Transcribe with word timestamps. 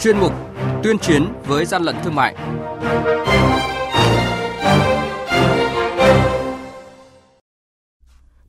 chuyên 0.00 0.18
mục 0.18 0.32
Tuyên 0.82 0.98
chiến 0.98 1.26
với 1.46 1.64
gian 1.64 1.82
lận 1.82 1.96
thương 2.04 2.14
mại. 2.14 2.36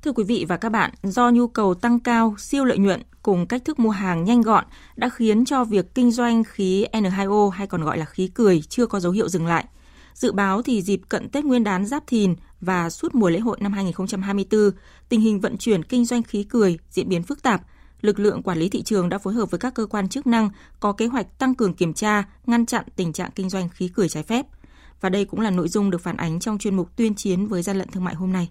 Thưa 0.01 0.11
quý 0.11 0.23
vị 0.23 0.45
và 0.49 0.57
các 0.57 0.69
bạn, 0.69 0.91
do 1.03 1.29
nhu 1.29 1.47
cầu 1.47 1.73
tăng 1.73 1.99
cao, 1.99 2.35
siêu 2.37 2.65
lợi 2.65 2.77
nhuận 2.77 3.01
cùng 3.23 3.47
cách 3.47 3.65
thức 3.65 3.79
mua 3.79 3.89
hàng 3.89 4.23
nhanh 4.23 4.41
gọn 4.41 4.65
đã 4.95 5.09
khiến 5.09 5.45
cho 5.45 5.63
việc 5.63 5.95
kinh 5.95 6.11
doanh 6.11 6.43
khí 6.43 6.85
N2O 6.93 7.49
hay 7.49 7.67
còn 7.67 7.83
gọi 7.83 7.97
là 7.97 8.05
khí 8.05 8.27
cười 8.33 8.61
chưa 8.61 8.85
có 8.85 8.99
dấu 8.99 9.11
hiệu 9.11 9.29
dừng 9.29 9.47
lại. 9.47 9.65
Dự 10.13 10.31
báo 10.31 10.61
thì 10.61 10.81
dịp 10.81 11.01
cận 11.09 11.29
Tết 11.29 11.45
Nguyên 11.45 11.63
đán 11.63 11.85
Giáp 11.85 12.03
Thìn 12.07 12.35
và 12.61 12.89
suốt 12.89 13.15
mùa 13.15 13.29
lễ 13.29 13.39
hội 13.39 13.57
năm 13.61 13.73
2024, 13.73 14.71
tình 15.09 15.21
hình 15.21 15.39
vận 15.39 15.57
chuyển 15.57 15.83
kinh 15.83 16.05
doanh 16.05 16.23
khí 16.23 16.43
cười 16.43 16.77
diễn 16.89 17.09
biến 17.09 17.23
phức 17.23 17.43
tạp. 17.43 17.61
Lực 18.01 18.19
lượng 18.19 18.43
quản 18.43 18.57
lý 18.57 18.69
thị 18.69 18.83
trường 18.83 19.09
đã 19.09 19.17
phối 19.17 19.33
hợp 19.33 19.51
với 19.51 19.59
các 19.59 19.73
cơ 19.73 19.85
quan 19.85 20.09
chức 20.09 20.27
năng 20.27 20.49
có 20.79 20.93
kế 20.93 21.07
hoạch 21.07 21.39
tăng 21.39 21.55
cường 21.55 21.73
kiểm 21.73 21.93
tra, 21.93 22.23
ngăn 22.45 22.65
chặn 22.65 22.85
tình 22.95 23.13
trạng 23.13 23.31
kinh 23.35 23.49
doanh 23.49 23.69
khí 23.69 23.91
cười 23.95 24.09
trái 24.09 24.23
phép. 24.23 24.45
Và 25.01 25.09
đây 25.09 25.25
cũng 25.25 25.39
là 25.39 25.49
nội 25.51 25.67
dung 25.69 25.89
được 25.89 26.01
phản 26.01 26.17
ánh 26.17 26.39
trong 26.39 26.57
chuyên 26.57 26.75
mục 26.75 26.95
tuyên 26.95 27.15
chiến 27.15 27.47
với 27.47 27.61
gian 27.61 27.77
lận 27.77 27.87
thương 27.87 28.03
mại 28.03 28.15
hôm 28.15 28.31
nay. 28.31 28.49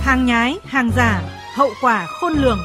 Hàng 0.00 0.26
nhái, 0.26 0.58
hàng 0.64 0.90
giả, 0.96 1.22
hậu 1.54 1.70
quả 1.80 2.06
khôn 2.06 2.32
lường. 2.32 2.58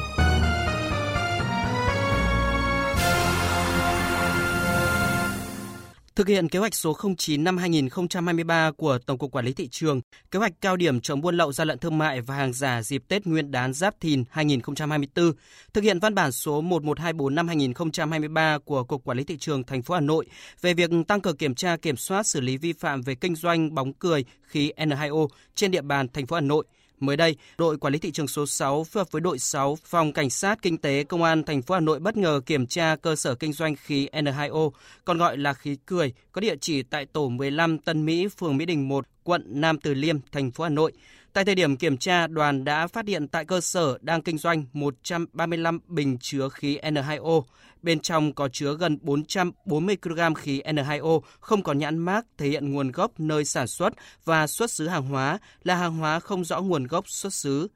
Thực 6.16 6.28
hiện 6.28 6.48
kế 6.48 6.58
hoạch 6.58 6.74
số 6.74 6.96
09 7.18 7.44
năm 7.44 7.56
2023 7.56 8.70
của 8.76 8.98
Tổng 9.06 9.18
cục 9.18 9.30
Quản 9.30 9.44
lý 9.44 9.52
thị 9.52 9.68
trường, 9.68 10.00
kế 10.30 10.38
hoạch 10.38 10.52
cao 10.60 10.76
điểm 10.76 11.00
chống 11.00 11.20
buôn 11.20 11.36
lậu 11.36 11.52
gian 11.52 11.68
lận 11.68 11.78
thương 11.78 11.98
mại 11.98 12.20
và 12.20 12.34
hàng 12.36 12.52
giả 12.52 12.82
dịp 12.82 13.02
Tết 13.08 13.26
Nguyên 13.26 13.50
đán 13.50 13.72
Giáp 13.72 14.00
Thìn 14.00 14.24
2024, 14.30 15.32
thực 15.72 15.84
hiện 15.84 15.98
văn 15.98 16.14
bản 16.14 16.32
số 16.32 16.60
1124 16.60 17.34
năm 17.34 17.48
2023 17.48 18.58
của 18.64 18.84
Cục 18.84 19.04
Quản 19.04 19.18
lý 19.18 19.24
thị 19.24 19.36
trường 19.38 19.64
thành 19.64 19.82
phố 19.82 19.94
Hà 19.94 20.00
Nội 20.00 20.26
về 20.60 20.74
việc 20.74 20.90
tăng 21.08 21.20
cường 21.20 21.36
kiểm 21.36 21.54
tra 21.54 21.76
kiểm 21.76 21.96
soát 21.96 22.26
xử 22.26 22.40
lý 22.40 22.56
vi 22.56 22.72
phạm 22.72 23.02
về 23.02 23.14
kinh 23.14 23.34
doanh 23.34 23.74
bóng 23.74 23.92
cười 23.92 24.24
khí 24.42 24.72
N2O 24.76 25.26
trên 25.54 25.70
địa 25.70 25.82
bàn 25.82 26.08
thành 26.08 26.26
phố 26.26 26.34
Hà 26.34 26.40
Nội– 26.40 26.64
Mới 27.00 27.16
đây, 27.16 27.36
đội 27.58 27.78
quản 27.78 27.92
lý 27.92 27.98
thị 27.98 28.10
trường 28.10 28.28
số 28.28 28.46
6 28.46 28.84
phối 28.84 29.00
hợp 29.00 29.12
với 29.12 29.20
đội 29.20 29.38
6 29.38 29.78
phòng 29.84 30.12
cảnh 30.12 30.30
sát 30.30 30.62
kinh 30.62 30.78
tế 30.78 31.04
công 31.04 31.22
an 31.22 31.42
thành 31.42 31.62
phố 31.62 31.74
Hà 31.74 31.80
Nội 31.80 32.00
bất 32.00 32.16
ngờ 32.16 32.40
kiểm 32.46 32.66
tra 32.66 32.96
cơ 32.96 33.16
sở 33.16 33.34
kinh 33.34 33.52
doanh 33.52 33.76
khí 33.76 34.08
N2O, 34.12 34.70
còn 35.04 35.18
gọi 35.18 35.36
là 35.36 35.54
khí 35.54 35.76
cười, 35.86 36.12
có 36.32 36.40
địa 36.40 36.56
chỉ 36.60 36.82
tại 36.82 37.06
tổ 37.06 37.28
15 37.28 37.78
Tân 37.78 38.06
Mỹ, 38.06 38.28
phường 38.28 38.56
Mỹ 38.56 38.64
Đình 38.64 38.88
1, 38.88 39.06
quận 39.22 39.42
Nam 39.46 39.78
Từ 39.78 39.94
Liêm, 39.94 40.16
thành 40.32 40.50
phố 40.50 40.64
Hà 40.64 40.70
Nội. 40.70 40.92
Tại 41.34 41.44
thời 41.44 41.54
điểm 41.54 41.76
kiểm 41.76 41.96
tra, 41.96 42.26
đoàn 42.26 42.64
đã 42.64 42.86
phát 42.86 43.06
hiện 43.06 43.28
tại 43.28 43.44
cơ 43.44 43.60
sở 43.60 43.98
đang 44.00 44.22
kinh 44.22 44.38
doanh 44.38 44.64
135 44.72 45.80
bình 45.86 46.18
chứa 46.20 46.48
khí 46.48 46.78
N2O. 46.82 47.42
Bên 47.82 48.00
trong 48.00 48.32
có 48.32 48.48
chứa 48.48 48.74
gần 48.74 48.98
440 49.02 49.96
kg 50.02 50.34
khí 50.34 50.62
N2O 50.64 51.20
không 51.40 51.62
có 51.62 51.72
nhãn 51.72 51.98
mác 51.98 52.26
thể 52.38 52.48
hiện 52.48 52.72
nguồn 52.72 52.92
gốc 52.92 53.20
nơi 53.20 53.44
sản 53.44 53.66
xuất 53.66 53.92
và 54.24 54.46
xuất 54.46 54.70
xứ 54.70 54.88
hàng 54.88 55.02
hóa 55.02 55.38
là 55.62 55.74
hàng 55.74 55.96
hóa 55.96 56.20
không 56.20 56.44
rõ 56.44 56.60
nguồn 56.60 56.86
gốc 56.86 57.04
xuất 57.08 57.34
xứ. 57.34 57.68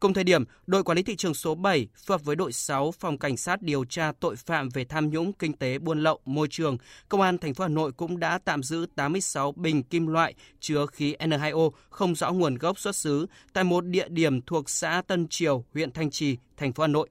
Cùng 0.00 0.14
thời 0.14 0.24
điểm, 0.24 0.44
đội 0.66 0.84
quản 0.84 0.96
lý 0.96 1.02
thị 1.02 1.16
trường 1.16 1.34
số 1.34 1.54
7 1.54 1.88
phối 1.96 2.14
hợp 2.14 2.24
với 2.24 2.36
đội 2.36 2.52
6 2.52 2.90
phòng 2.90 3.18
cảnh 3.18 3.36
sát 3.36 3.62
điều 3.62 3.84
tra 3.84 4.12
tội 4.20 4.36
phạm 4.36 4.68
về 4.68 4.84
tham 4.84 5.10
nhũng 5.10 5.32
kinh 5.32 5.52
tế 5.52 5.78
buôn 5.78 6.00
lậu 6.00 6.20
môi 6.24 6.48
trường, 6.50 6.76
công 7.08 7.20
an 7.20 7.38
thành 7.38 7.54
phố 7.54 7.64
Hà 7.64 7.68
Nội 7.68 7.92
cũng 7.92 8.20
đã 8.20 8.38
tạm 8.38 8.62
giữ 8.62 8.86
86 8.94 9.52
bình 9.52 9.82
kim 9.82 10.06
loại 10.06 10.34
chứa 10.60 10.86
khí 10.86 11.14
N2O 11.18 11.70
không 11.90 12.14
rõ 12.14 12.32
nguồn 12.32 12.54
gốc 12.54 12.78
xuất 12.78 12.96
xứ 12.96 13.26
tại 13.52 13.64
một 13.64 13.84
địa 13.84 14.08
điểm 14.08 14.42
thuộc 14.42 14.70
xã 14.70 15.02
Tân 15.06 15.28
Triều, 15.28 15.64
huyện 15.74 15.92
Thanh 15.92 16.10
Trì, 16.10 16.36
thành 16.56 16.72
phố 16.72 16.82
Hà 16.82 16.86
Nội. 16.86 17.08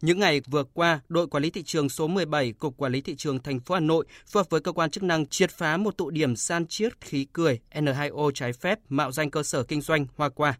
Những 0.00 0.18
ngày 0.20 0.40
vừa 0.46 0.64
qua, 0.64 1.00
đội 1.08 1.26
quản 1.26 1.42
lý 1.42 1.50
thị 1.50 1.62
trường 1.62 1.88
số 1.88 2.06
17 2.06 2.52
Cục 2.52 2.76
Quản 2.76 2.92
lý 2.92 3.00
thị 3.00 3.14
trường 3.16 3.42
thành 3.42 3.60
phố 3.60 3.74
Hà 3.74 3.80
Nội 3.80 4.06
phối 4.26 4.40
hợp 4.40 4.50
với 4.50 4.60
cơ 4.60 4.72
quan 4.72 4.90
chức 4.90 5.02
năng 5.02 5.26
triệt 5.26 5.50
phá 5.50 5.76
một 5.76 5.96
tụ 5.96 6.10
điểm 6.10 6.36
san 6.36 6.66
chiết 6.66 7.00
khí 7.00 7.26
cười 7.32 7.60
N2O 7.72 8.30
trái 8.30 8.52
phép 8.52 8.78
mạo 8.88 9.12
danh 9.12 9.30
cơ 9.30 9.42
sở 9.42 9.62
kinh 9.62 9.80
doanh 9.80 10.06
hoa 10.16 10.28
quả. 10.28 10.58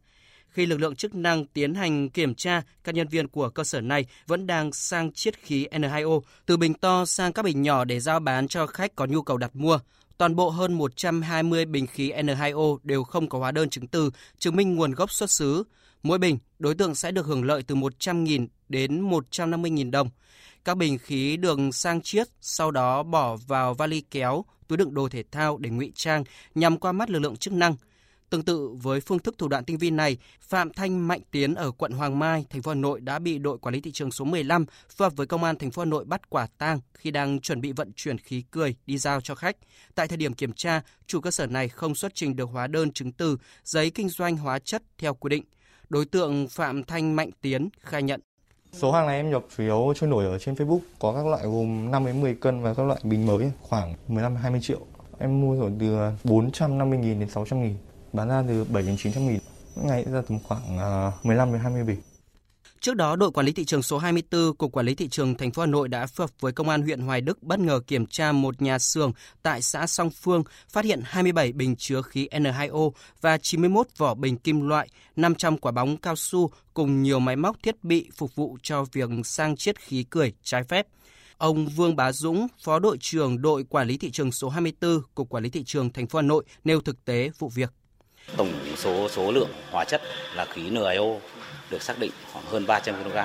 Khi 0.58 0.66
lực 0.66 0.80
lượng 0.80 0.96
chức 0.96 1.14
năng 1.14 1.44
tiến 1.44 1.74
hành 1.74 2.10
kiểm 2.10 2.34
tra, 2.34 2.62
các 2.84 2.94
nhân 2.94 3.08
viên 3.08 3.28
của 3.28 3.48
cơ 3.48 3.64
sở 3.64 3.80
này 3.80 4.06
vẫn 4.26 4.46
đang 4.46 4.72
sang 4.72 5.12
chiết 5.12 5.38
khí 5.42 5.66
N2O 5.70 6.20
từ 6.46 6.56
bình 6.56 6.74
to 6.74 7.04
sang 7.04 7.32
các 7.32 7.44
bình 7.44 7.62
nhỏ 7.62 7.84
để 7.84 8.00
giao 8.00 8.20
bán 8.20 8.48
cho 8.48 8.66
khách 8.66 8.96
có 8.96 9.06
nhu 9.06 9.22
cầu 9.22 9.36
đặt 9.36 9.56
mua. 9.56 9.78
Toàn 10.16 10.36
bộ 10.36 10.50
hơn 10.50 10.72
120 10.72 11.64
bình 11.64 11.86
khí 11.86 12.12
N2O 12.12 12.78
đều 12.82 13.04
không 13.04 13.28
có 13.28 13.38
hóa 13.38 13.50
đơn 13.50 13.70
chứng 13.70 13.86
từ 13.86 14.10
chứng 14.38 14.56
minh 14.56 14.74
nguồn 14.74 14.92
gốc 14.92 15.12
xuất 15.12 15.30
xứ. 15.30 15.64
Mỗi 16.02 16.18
bình, 16.18 16.38
đối 16.58 16.74
tượng 16.74 16.94
sẽ 16.94 17.10
được 17.10 17.26
hưởng 17.26 17.44
lợi 17.44 17.62
từ 17.62 17.74
100.000 17.74 18.46
đến 18.68 19.10
150.000 19.10 19.90
đồng. 19.90 20.10
Các 20.64 20.76
bình 20.76 20.98
khí 20.98 21.36
được 21.36 21.58
sang 21.72 22.00
chiết, 22.00 22.28
sau 22.40 22.70
đó 22.70 23.02
bỏ 23.02 23.36
vào 23.36 23.74
vali 23.74 24.00
kéo, 24.00 24.44
túi 24.68 24.76
đựng 24.76 24.94
đồ 24.94 25.08
thể 25.08 25.22
thao 25.30 25.58
để 25.58 25.70
ngụy 25.70 25.92
trang 25.94 26.24
nhằm 26.54 26.78
qua 26.78 26.92
mắt 26.92 27.10
lực 27.10 27.18
lượng 27.18 27.36
chức 27.36 27.54
năng. 27.54 27.76
Tương 28.30 28.42
tự 28.42 28.70
với 28.82 29.00
phương 29.00 29.18
thức 29.18 29.38
thủ 29.38 29.48
đoạn 29.48 29.64
tinh 29.64 29.78
vi 29.78 29.90
này, 29.90 30.16
Phạm 30.40 30.72
Thanh 30.72 31.08
Mạnh 31.08 31.20
Tiến 31.30 31.54
ở 31.54 31.70
quận 31.70 31.92
Hoàng 31.92 32.18
Mai, 32.18 32.46
thành 32.50 32.62
phố 32.62 32.70
Hà 32.70 32.74
Nội 32.74 33.00
đã 33.00 33.18
bị 33.18 33.38
đội 33.38 33.58
quản 33.58 33.74
lý 33.74 33.80
thị 33.80 33.90
trường 33.92 34.10
số 34.10 34.24
15 34.24 34.64
phối 34.90 35.06
hợp 35.06 35.16
với 35.16 35.26
công 35.26 35.44
an 35.44 35.56
thành 35.56 35.70
phố 35.70 35.82
Hà 35.82 35.86
Nội 35.86 36.04
bắt 36.04 36.30
quả 36.30 36.46
tang 36.58 36.80
khi 36.94 37.10
đang 37.10 37.40
chuẩn 37.40 37.60
bị 37.60 37.72
vận 37.72 37.92
chuyển 37.96 38.18
khí 38.18 38.44
cười 38.50 38.74
đi 38.86 38.98
giao 38.98 39.20
cho 39.20 39.34
khách. 39.34 39.56
Tại 39.94 40.08
thời 40.08 40.16
điểm 40.16 40.34
kiểm 40.34 40.52
tra, 40.52 40.80
chủ 41.06 41.20
cơ 41.20 41.30
sở 41.30 41.46
này 41.46 41.68
không 41.68 41.94
xuất 41.94 42.14
trình 42.14 42.36
được 42.36 42.48
hóa 42.52 42.66
đơn 42.66 42.92
chứng 42.92 43.12
từ, 43.12 43.36
giấy 43.64 43.90
kinh 43.90 44.08
doanh 44.08 44.36
hóa 44.36 44.58
chất 44.58 44.82
theo 44.98 45.14
quy 45.14 45.28
định. 45.28 45.44
Đối 45.88 46.04
tượng 46.04 46.48
Phạm 46.48 46.84
Thanh 46.84 47.16
Mạnh 47.16 47.30
Tiến 47.40 47.68
khai 47.80 48.02
nhận 48.02 48.20
Số 48.72 48.92
hàng 48.92 49.06
này 49.06 49.16
em 49.16 49.30
nhập 49.30 49.44
chủ 49.56 49.62
yếu 49.62 49.92
trôi 49.96 50.10
nổi 50.10 50.24
ở 50.24 50.38
trên 50.38 50.54
Facebook, 50.54 50.80
có 50.98 51.12
các 51.12 51.26
loại 51.26 51.42
gồm 51.44 51.90
5 51.90 52.06
đến 52.06 52.20
10 52.20 52.34
cân 52.34 52.62
và 52.62 52.74
các 52.74 52.82
loại 52.82 53.00
bình 53.04 53.26
mới 53.26 53.50
khoảng 53.60 53.94
15 54.08 54.36
20 54.36 54.60
triệu. 54.60 54.80
Em 55.18 55.40
mua 55.40 55.56
rồi 55.56 55.72
từ 55.80 55.96
450 56.24 56.98
000 56.98 57.20
đến 57.20 57.28
600 57.30 57.60
000 57.60 57.74
bán 58.12 58.28
ra 58.28 58.44
từ 58.48 58.64
7 58.64 58.82
đến 58.82 58.96
900 58.96 59.26
nghìn. 59.26 59.40
Ngày 59.76 60.04
ra 60.12 60.22
tầm 60.28 60.38
khoảng 60.44 60.78
à, 60.78 61.12
15 61.22 61.52
đến 61.52 61.60
20 61.62 61.84
bình. 61.84 62.00
Trước 62.80 62.96
đó, 62.96 63.16
đội 63.16 63.30
quản 63.30 63.46
lý 63.46 63.52
thị 63.52 63.64
trường 63.64 63.82
số 63.82 63.98
24, 63.98 64.56
Cục 64.56 64.72
Quản 64.72 64.86
lý 64.86 64.94
thị 64.94 65.08
trường 65.08 65.34
thành 65.34 65.50
phố 65.50 65.62
Hà 65.62 65.66
Nội 65.66 65.88
đã 65.88 66.06
phối 66.06 66.24
hợp 66.24 66.30
với 66.40 66.52
Công 66.52 66.68
an 66.68 66.82
huyện 66.82 67.00
Hoài 67.00 67.20
Đức 67.20 67.42
bất 67.42 67.58
ngờ 67.58 67.80
kiểm 67.86 68.06
tra 68.06 68.32
một 68.32 68.62
nhà 68.62 68.78
xưởng 68.78 69.12
tại 69.42 69.62
xã 69.62 69.86
Song 69.86 70.10
Phương, 70.10 70.42
phát 70.68 70.84
hiện 70.84 71.00
27 71.04 71.52
bình 71.52 71.76
chứa 71.76 72.02
khí 72.02 72.28
N2O 72.30 72.90
và 73.20 73.38
91 73.38 73.86
vỏ 73.96 74.14
bình 74.14 74.36
kim 74.36 74.68
loại, 74.68 74.88
500 75.16 75.58
quả 75.58 75.72
bóng 75.72 75.96
cao 75.96 76.16
su 76.16 76.50
cùng 76.74 77.02
nhiều 77.02 77.18
máy 77.18 77.36
móc 77.36 77.62
thiết 77.62 77.84
bị 77.84 78.10
phục 78.16 78.34
vụ 78.34 78.58
cho 78.62 78.84
việc 78.92 79.10
sang 79.24 79.56
chiết 79.56 79.80
khí 79.80 80.04
cười 80.10 80.32
trái 80.42 80.64
phép. 80.64 80.86
Ông 81.38 81.66
Vương 81.66 81.96
Bá 81.96 82.12
Dũng, 82.12 82.46
Phó 82.64 82.78
đội 82.78 82.96
trưởng 83.00 83.42
đội 83.42 83.64
quản 83.64 83.88
lý 83.88 83.96
thị 83.96 84.10
trường 84.10 84.32
số 84.32 84.48
24, 84.48 85.00
Cục 85.14 85.28
Quản 85.28 85.44
lý 85.44 85.50
thị 85.50 85.64
trường 85.64 85.92
thành 85.92 86.06
phố 86.06 86.18
Hà 86.18 86.22
Nội 86.22 86.44
nêu 86.64 86.80
thực 86.80 87.04
tế 87.04 87.30
vụ 87.38 87.48
việc. 87.48 87.72
Tổng 88.36 88.52
số 88.76 89.08
số 89.08 89.32
lượng 89.32 89.50
hóa 89.70 89.84
chất 89.84 90.02
là 90.34 90.44
khí 90.44 90.70
NiO 90.70 91.04
được 91.70 91.82
xác 91.82 91.98
định 91.98 92.10
khoảng 92.32 92.44
hơn 92.44 92.66
300 92.66 92.94
kg. 93.04 93.16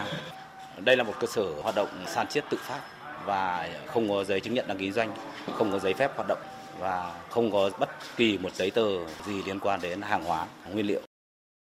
Đây 0.85 0.97
là 0.97 1.03
một 1.03 1.13
cơ 1.19 1.27
sở 1.27 1.53
hoạt 1.61 1.75
động 1.75 1.89
san 2.07 2.27
chiết 2.27 2.43
tự 2.49 2.57
phát 2.61 2.81
và 3.25 3.69
không 3.85 4.09
có 4.09 4.23
giấy 4.23 4.39
chứng 4.39 4.53
nhận 4.53 4.67
đăng 4.67 4.77
ký 4.77 4.91
doanh, 4.91 5.15
không 5.53 5.71
có 5.71 5.79
giấy 5.79 5.93
phép 5.93 6.11
hoạt 6.15 6.27
động 6.27 6.39
và 6.79 7.21
không 7.29 7.51
có 7.51 7.69
bất 7.79 7.89
kỳ 8.17 8.37
một 8.37 8.55
giấy 8.55 8.71
tờ 8.71 8.85
gì 9.25 9.43
liên 9.45 9.59
quan 9.59 9.81
đến 9.81 10.01
hàng 10.01 10.23
hóa, 10.23 10.47
nguyên 10.73 10.87
liệu. 10.87 11.01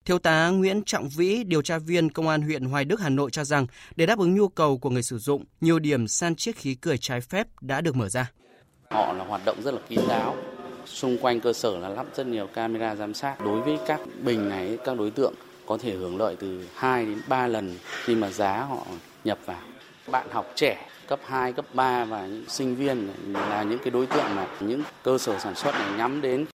Thiếu 0.04 0.18
tá 0.18 0.48
Nguyễn 0.48 0.82
Trọng 0.86 1.08
Vĩ, 1.08 1.44
điều 1.44 1.62
tra 1.62 1.78
viên 1.78 2.10
Công 2.10 2.28
an 2.28 2.42
huyện 2.42 2.64
Hoài 2.64 2.84
Đức, 2.84 3.00
Hà 3.00 3.08
Nội 3.08 3.30
cho 3.30 3.44
rằng 3.44 3.66
để 3.96 4.06
đáp 4.06 4.18
ứng 4.18 4.34
nhu 4.34 4.48
cầu 4.48 4.78
của 4.78 4.90
người 4.90 5.02
sử 5.02 5.18
dụng, 5.18 5.44
nhiều 5.60 5.78
điểm 5.78 6.08
san 6.08 6.36
chiết 6.36 6.56
khí 6.56 6.74
cười 6.74 6.98
trái 6.98 7.20
phép 7.20 7.46
đã 7.60 7.80
được 7.80 7.96
mở 7.96 8.08
ra. 8.08 8.30
Họ 8.90 9.12
là 9.12 9.24
hoạt 9.24 9.44
động 9.44 9.62
rất 9.62 9.74
là 9.74 9.80
kín 9.88 10.00
đáo, 10.08 10.36
xung 10.86 11.18
quanh 11.18 11.40
cơ 11.40 11.52
sở 11.52 11.78
là 11.78 11.88
lắp 11.88 12.06
rất 12.14 12.26
nhiều 12.26 12.46
camera 12.46 12.94
giám 12.94 13.14
sát. 13.14 13.40
Đối 13.44 13.60
với 13.60 13.78
các 13.86 14.00
bình 14.22 14.48
này, 14.48 14.78
các 14.84 14.98
đối 14.98 15.10
tượng 15.10 15.34
có 15.66 15.78
thể 15.78 15.92
hưởng 15.92 16.18
lợi 16.18 16.36
từ 16.36 16.66
2 16.74 17.04
đến 17.04 17.20
3 17.28 17.46
lần 17.46 17.76
khi 18.04 18.14
mà 18.14 18.30
giá 18.30 18.66
họ 18.68 18.86
nhập 19.24 19.38
vào. 19.46 19.60
Bạn 20.06 20.26
học 20.30 20.52
trẻ 20.54 20.88
cấp 21.08 21.20
2, 21.24 21.52
cấp 21.52 21.64
3 21.72 22.04
và 22.04 22.26
những 22.26 22.44
sinh 22.48 22.76
viên 22.76 23.08
là 23.32 23.62
những 23.62 23.78
cái 23.78 23.90
đối 23.90 24.06
tượng 24.06 24.36
mà 24.36 24.46
những 24.60 24.82
cơ 25.02 25.18
sở 25.18 25.38
sản 25.38 25.54
xuất 25.54 25.72
này 25.72 25.98
nhắm 25.98 26.20
đến 26.20 26.46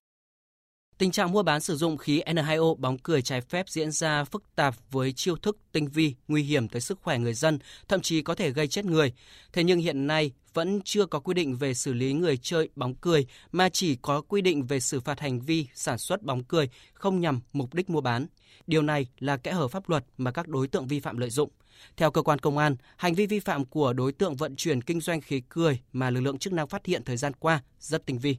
Tình 1.01 1.11
trạng 1.11 1.31
mua 1.31 1.43
bán 1.43 1.61
sử 1.61 1.75
dụng 1.75 1.97
khí 1.97 2.21
N2O 2.25 2.75
bóng 2.75 2.97
cười 2.97 3.21
trái 3.21 3.41
phép 3.41 3.69
diễn 3.69 3.91
ra 3.91 4.23
phức 4.23 4.43
tạp 4.55 4.75
với 4.91 5.13
chiêu 5.13 5.35
thức 5.35 5.57
tinh 5.71 5.87
vi, 5.87 6.15
nguy 6.27 6.43
hiểm 6.43 6.67
tới 6.67 6.81
sức 6.81 6.99
khỏe 7.01 7.17
người 7.17 7.33
dân, 7.33 7.59
thậm 7.87 8.01
chí 8.01 8.21
có 8.21 8.35
thể 8.35 8.51
gây 8.51 8.67
chết 8.67 8.85
người. 8.85 9.13
Thế 9.53 9.63
nhưng 9.63 9.79
hiện 9.79 10.07
nay 10.07 10.31
vẫn 10.53 10.81
chưa 10.85 11.05
có 11.05 11.19
quy 11.19 11.33
định 11.33 11.55
về 11.55 11.73
xử 11.73 11.93
lý 11.93 12.13
người 12.13 12.37
chơi 12.37 12.69
bóng 12.75 12.95
cười 12.95 13.25
mà 13.51 13.69
chỉ 13.69 13.95
có 13.95 14.21
quy 14.21 14.41
định 14.41 14.65
về 14.65 14.79
xử 14.79 14.99
phạt 14.99 15.19
hành 15.19 15.39
vi 15.39 15.67
sản 15.75 15.97
xuất 15.97 16.23
bóng 16.23 16.43
cười 16.43 16.69
không 16.93 17.21
nhằm 17.21 17.39
mục 17.53 17.73
đích 17.73 17.89
mua 17.89 18.01
bán. 18.01 18.27
Điều 18.67 18.81
này 18.81 19.07
là 19.19 19.37
kẽ 19.37 19.51
hở 19.51 19.67
pháp 19.67 19.89
luật 19.89 20.05
mà 20.17 20.31
các 20.31 20.47
đối 20.47 20.67
tượng 20.67 20.87
vi 20.87 20.99
phạm 20.99 21.17
lợi 21.17 21.29
dụng. 21.29 21.49
Theo 21.97 22.11
cơ 22.11 22.21
quan 22.21 22.39
công 22.39 22.57
an, 22.57 22.75
hành 22.97 23.13
vi 23.13 23.25
vi 23.25 23.39
phạm 23.39 23.65
của 23.65 23.93
đối 23.93 24.11
tượng 24.11 24.35
vận 24.35 24.55
chuyển 24.55 24.81
kinh 24.81 25.01
doanh 25.01 25.21
khí 25.21 25.41
cười 25.49 25.79
mà 25.93 26.09
lực 26.09 26.21
lượng 26.21 26.37
chức 26.37 26.53
năng 26.53 26.67
phát 26.67 26.85
hiện 26.85 27.03
thời 27.03 27.17
gian 27.17 27.33
qua 27.39 27.63
rất 27.79 28.05
tinh 28.05 28.19
vi 28.19 28.37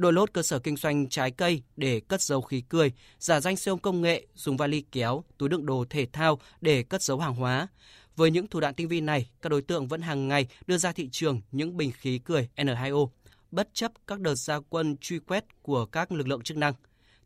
đội 0.00 0.12
lốt 0.12 0.32
cơ 0.32 0.42
sở 0.42 0.58
kinh 0.58 0.76
doanh 0.76 1.08
trái 1.08 1.30
cây 1.30 1.62
để 1.76 2.00
cất 2.08 2.20
dấu 2.20 2.40
khí 2.40 2.62
cười, 2.68 2.92
giả 3.18 3.40
danh 3.40 3.56
siêu 3.56 3.76
công 3.76 4.02
nghệ, 4.02 4.26
dùng 4.34 4.56
vali 4.56 4.84
kéo, 4.92 5.24
túi 5.38 5.48
đựng 5.48 5.66
đồ 5.66 5.84
thể 5.90 6.06
thao 6.12 6.38
để 6.60 6.82
cất 6.82 7.02
dấu 7.02 7.18
hàng 7.18 7.34
hóa. 7.34 7.68
Với 8.16 8.30
những 8.30 8.46
thủ 8.46 8.60
đoạn 8.60 8.74
tinh 8.74 8.88
vi 8.88 9.00
này, 9.00 9.30
các 9.42 9.48
đối 9.48 9.62
tượng 9.62 9.88
vẫn 9.88 10.00
hàng 10.02 10.28
ngày 10.28 10.46
đưa 10.66 10.76
ra 10.76 10.92
thị 10.92 11.08
trường 11.12 11.40
những 11.52 11.76
bình 11.76 11.92
khí 11.92 12.18
cười 12.18 12.48
N2O, 12.56 13.08
bất 13.50 13.68
chấp 13.72 13.92
các 14.06 14.20
đợt 14.20 14.34
gia 14.34 14.60
quân 14.60 14.96
truy 15.00 15.18
quét 15.18 15.44
của 15.62 15.86
các 15.86 16.12
lực 16.12 16.28
lượng 16.28 16.42
chức 16.42 16.56
năng. 16.56 16.74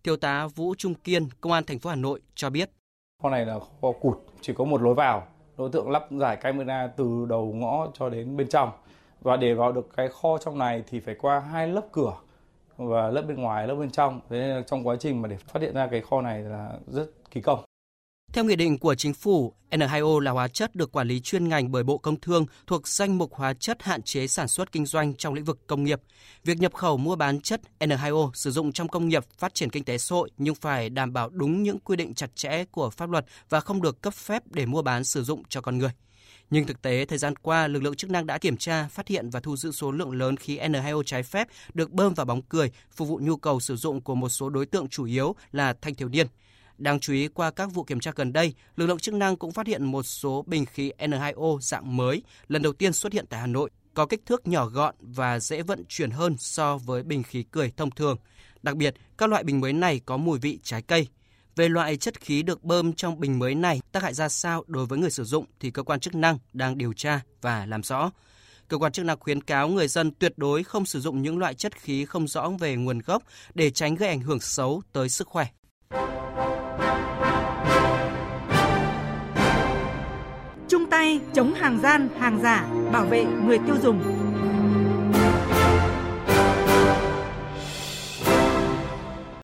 Thiếu 0.05 0.17
tá 0.17 0.47
Vũ 0.47 0.75
Trung 0.79 0.95
Kiên, 0.95 1.29
Công 1.41 1.53
an 1.53 1.65
thành 1.65 1.79
phố 1.79 1.91
Hà 1.91 1.97
Nội 1.97 2.21
cho 2.35 2.51
biết. 2.51 2.71
Kho 3.23 3.31
này 3.31 3.47
là 3.47 3.59
kho 3.59 3.93
cụt, 3.93 4.19
chỉ 4.41 4.53
có 4.57 4.65
một 4.65 4.83
lối 4.83 4.95
vào. 4.95 5.27
Đối 5.57 5.71
tượng 5.73 5.91
lắp 5.91 6.07
giải 6.11 6.37
camera 6.37 6.87
từ 6.97 7.27
đầu 7.29 7.53
ngõ 7.53 7.89
cho 7.99 8.09
đến 8.09 8.37
bên 8.37 8.49
trong. 8.49 8.71
Và 9.21 9.37
để 9.37 9.55
vào 9.55 9.73
được 9.73 9.89
cái 9.97 10.09
kho 10.09 10.39
trong 10.45 10.59
này 10.59 10.85
thì 10.91 11.01
phải 11.01 11.15
qua 11.15 11.41
hai 11.41 11.69
lớp 11.69 11.89
cửa 11.93 12.13
và 12.77 13.11
lớp 13.11 13.23
bên 13.23 13.37
ngoài, 13.37 13.67
lớp 13.67 13.75
bên 13.75 13.91
trong. 13.91 14.21
Thế 14.31 14.39
nên 14.39 14.65
trong 14.67 14.87
quá 14.87 14.97
trình 15.01 15.23
mà 15.23 15.29
để 15.29 15.37
phát 15.37 15.63
hiện 15.63 15.75
ra 15.75 15.89
cái 15.91 16.01
kho 16.01 16.21
này 16.21 16.43
là 16.43 16.73
rất 16.87 17.07
kỳ 17.31 17.41
công. 17.41 17.65
Theo 18.33 18.45
nghị 18.45 18.57
định 18.57 18.79
của 18.79 18.95
chính 18.95 19.15
phủ, 19.15 19.53
N2O 19.71 20.19
là 20.19 20.31
hóa 20.31 20.49
chất 20.49 20.75
được 20.75 20.93
quản 20.93 21.09
lý 21.09 21.21
chuyên 21.21 21.49
ngành 21.49 21.73
bởi 21.73 21.83
Bộ 21.83 21.99
Công 21.99 22.21
Thương 22.21 22.47
thuộc 22.67 22.89
danh 22.89 23.19
mục 23.19 23.35
hóa 23.35 23.55
chất 23.55 23.83
hạn 23.83 24.03
chế 24.03 24.27
sản 24.27 24.49
xuất 24.49 24.73
kinh 24.73 24.87
doanh 24.87 25.15
trong 25.15 25.35
lĩnh 25.35 25.45
vực 25.45 25.67
công 25.67 25.85
nghiệp. 25.85 26.01
Việc 26.45 26.59
nhập 26.59 26.75
khẩu 26.75 26.97
mua 26.97 27.17
bán 27.17 27.41
chất 27.41 27.61
N2O 27.81 28.31
sử 28.35 28.51
dụng 28.51 28.73
trong 28.73 28.89
công 28.89 29.09
nghiệp 29.09 29.25
phát 29.39 29.55
triển 29.55 29.71
kinh 29.71 29.85
tế 29.85 29.99
xã 29.99 30.15
hội 30.15 30.31
nhưng 30.37 30.55
phải 30.55 30.91
đảm 30.91 31.13
bảo 31.13 31.29
đúng 31.29 31.63
những 31.63 31.79
quy 31.79 31.97
định 31.97 32.15
chặt 32.15 32.37
chẽ 32.37 32.65
của 32.65 32.91
pháp 32.91 33.11
luật 33.11 33.25
và 33.49 33.61
không 33.61 33.83
được 33.83 34.03
cấp 34.03 34.15
phép 34.15 34.43
để 34.47 34.67
mua 34.67 34.83
bán 34.83 35.05
sử 35.05 35.25
dụng 35.25 35.43
cho 35.49 35.61
con 35.61 35.79
người. 35.79 35.91
Nhưng 36.55 36.67
thực 36.67 36.83
tế, 36.83 37.05
thời 37.05 37.19
gian 37.19 37.37
qua, 37.37 37.69
lực 37.69 37.83
lượng 37.83 37.95
chức 37.95 38.11
năng 38.11 38.27
đã 38.27 38.39
kiểm 38.39 38.57
tra, 38.57 38.89
phát 38.89 39.09
hiện 39.09 39.31
và 39.31 39.41
thu 39.41 39.57
giữ 39.57 39.73
số 39.73 39.91
lượng 39.91 40.11
lớn 40.11 40.37
khí 40.37 40.59
N2O 40.59 41.03
trái 41.03 41.23
phép 41.23 41.49
được 41.75 41.91
bơm 41.91 42.15
vào 42.15 42.27
bóng 42.27 42.43
cười, 42.43 42.71
phục 42.93 43.09
vụ 43.09 43.21
nhu 43.23 43.37
cầu 43.37 43.61
sử 43.61 43.77
dụng 43.77 44.01
của 44.01 44.15
một 44.15 44.29
số 44.29 44.51
đối 44.51 44.67
tượng 44.67 44.89
chủ 44.89 45.05
yếu 45.05 45.35
là 45.53 45.75
thanh 45.83 45.95
thiếu 45.95 46.09
niên. 46.09 46.27
Đáng 46.79 47.01
chú 47.01 47.13
ý 47.13 47.29
qua 47.29 47.51
các 47.51 47.73
vụ 47.73 47.85
kiểm 47.85 48.01
tra 48.01 48.13
gần 48.17 48.33
đây, 48.33 48.55
lực 48.77 48.87
lượng 48.87 48.99
chức 48.99 49.15
năng 49.15 49.37
cũng 49.37 49.53
phát 49.53 49.67
hiện 49.67 49.85
một 49.85 50.03
số 50.03 50.45
bình 50.47 50.67
khí 50.67 50.93
N2O 50.99 51.59
dạng 51.61 51.97
mới, 51.97 52.23
lần 52.49 52.63
đầu 52.63 52.73
tiên 52.73 52.93
xuất 52.93 53.13
hiện 53.13 53.27
tại 53.27 53.41
Hà 53.41 53.47
Nội, 53.47 53.71
có 53.95 54.07
kích 54.07 54.27
thước 54.27 54.49
nhỏ 54.49 54.67
gọn 54.67 54.95
và 55.01 55.41
dễ 55.41 55.63
vận 55.63 55.85
chuyển 55.89 56.11
hơn 56.11 56.37
so 56.39 56.77
với 56.77 57.03
bình 57.03 57.23
khí 57.23 57.45
cười 57.51 57.73
thông 57.77 57.91
thường. 57.91 58.17
Đặc 58.63 58.77
biệt, 58.77 58.95
các 59.19 59.31
loại 59.31 59.45
bình 59.45 59.61
mới 59.61 59.73
này 59.73 60.01
có 60.07 60.17
mùi 60.17 60.39
vị 60.39 60.59
trái 60.63 60.83
cây. 60.83 61.09
Về 61.57 61.69
loại 61.69 61.97
chất 61.97 62.21
khí 62.21 62.43
được 62.43 62.65
bơm 62.65 62.93
trong 62.93 63.21
bình 63.21 63.39
mới 63.39 63.55
này 63.55 63.81
tác 63.93 64.03
hại 64.03 64.15
ra 64.15 64.29
sao 64.29 64.65
đối 64.67 64.87
với 64.87 64.99
người 64.99 65.11
sử 65.11 65.25
dụng 65.25 65.45
thì 65.61 65.71
cơ 65.71 65.83
quan 65.83 66.01
chức 66.01 66.15
năng 66.15 66.39
đang 66.53 66.79
điều 66.79 66.93
tra 66.93 67.21
và 67.41 67.67
làm 67.67 67.83
rõ. 67.83 68.11
Cơ 68.69 68.79
quan 68.79 68.93
chức 68.93 69.05
năng 69.05 69.19
khuyến 69.21 69.43
cáo 69.43 69.69
người 69.69 69.89
dân 69.89 70.11
tuyệt 70.11 70.33
đối 70.37 70.63
không 70.63 70.87
sử 70.87 71.01
dụng 71.01 71.23
những 71.23 71.39
loại 71.39 71.55
chất 71.55 71.73
khí 71.77 72.05
không 72.05 72.29
rõ 72.29 72.51
về 72.61 72.77
nguồn 72.77 72.99
gốc 72.99 73.23
để 73.55 73.71
tránh 73.71 73.95
gây 73.95 74.09
ảnh 74.09 74.21
hưởng 74.21 74.41
xấu 74.41 74.83
tới 74.93 75.09
sức 75.09 75.29
khỏe. 75.29 75.47
Chung 80.69 80.91
tay 80.91 81.21
chống 81.35 81.55
hàng 81.55 81.81
gian, 81.83 82.09
hàng 82.19 82.41
giả, 82.43 82.69
bảo 82.93 83.07
vệ 83.07 83.25
người 83.25 83.59
tiêu 83.67 83.77
dùng. 83.83 84.24